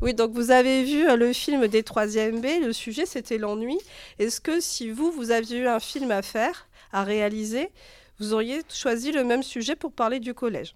[0.00, 3.78] Oui, donc vous avez vu euh, le film des 3e B, le sujet c'était l'ennui.
[4.18, 7.70] Est-ce que si vous, vous aviez eu un film à faire, à réaliser,
[8.18, 10.74] vous auriez choisi le même sujet pour parler du collège?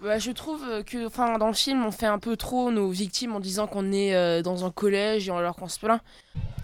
[0.00, 3.34] Bah, je trouve que enfin, dans le film, on fait un peu trop nos victimes
[3.34, 6.00] en disant qu'on est euh, dans un collège alors qu'on se plaint.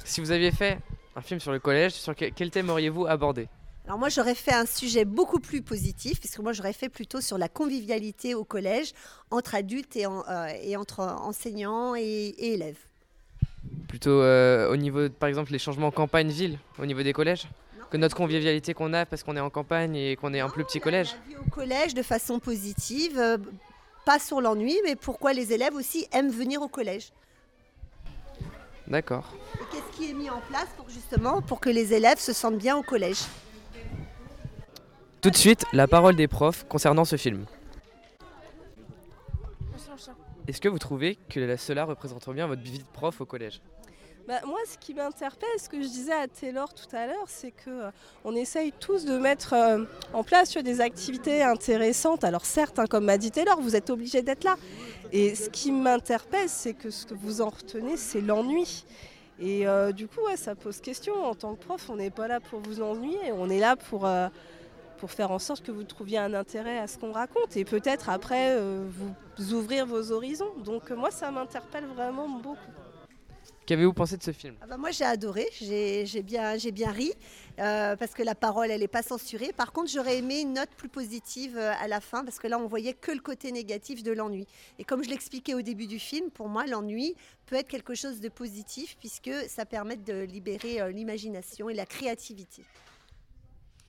[0.05, 0.79] Si vous aviez fait
[1.15, 3.49] un film sur le collège, sur quel thème auriez-vous abordé?
[3.89, 7.39] Alors moi j'aurais fait un sujet beaucoup plus positif, puisque moi j'aurais fait plutôt sur
[7.39, 8.93] la convivialité au collège
[9.31, 12.77] entre adultes et, euh, et entre enseignants et, élèves.
[13.89, 17.49] Plutôt euh, au niveau, par exemple, les changements campagne-ville, au niveau des collèges
[17.91, 20.65] que notre convivialité qu'on a parce qu'on est en campagne et qu'on est un plus
[20.65, 23.39] petit collège la vie au collège de façon positive, euh,
[24.05, 27.11] pas sur l'ennui, mais pourquoi les élèves aussi aiment venir au collège.
[28.87, 29.33] D'accord.
[29.55, 32.59] Et qu'est-ce qui est mis en place pour justement pour que les élèves se sentent
[32.59, 33.21] bien au collège?
[35.21, 37.45] Tout de suite, la parole des profs concernant ce film.
[40.47, 43.61] Est-ce que vous trouvez que cela représente bien votre vie de prof au collège?
[44.27, 47.51] Bah, moi, ce qui m'interpelle, ce que je disais à Taylor tout à l'heure, c'est
[47.51, 47.91] que euh,
[48.25, 52.25] on essaye tous de mettre euh, en place des activités intéressantes.
[52.25, 54.57] Alors certes, hein, comme m'a dit Taylor, vous êtes obligé d'être là.
[55.13, 58.85] Et ce qui m'interpelle, c'est que ce que vous en retenez, c'est l'ennui.
[59.41, 61.25] Et euh, du coup, ça pose question.
[61.25, 64.07] En tant que prof, on n'est pas là pour vous ennuyer, on est là pour
[64.99, 68.11] pour faire en sorte que vous trouviez un intérêt à ce qu'on raconte et peut-être
[68.11, 68.87] après euh,
[69.37, 70.53] vous ouvrir vos horizons.
[70.65, 72.73] Donc moi, ça m'interpelle vraiment beaucoup.
[73.69, 74.55] Qu'avez-vous pensé de ce film?
[74.63, 77.13] Ah bah Moi j'ai adoré, j'ai bien, bien ri
[77.59, 79.53] euh, parce que la parole elle n'est pas censurée.
[79.53, 82.59] Par contre j'aurais aimé une note plus positive euh, à la fin parce que là
[82.59, 84.47] on voyait que le côté négatif de l'ennui.
[84.79, 88.23] Et comme je l'expliquais au début du film, pour moi l'ennui peut être quelque chose
[88.23, 92.63] de positif puisque ça permet de libérer l'imagination et la créativité.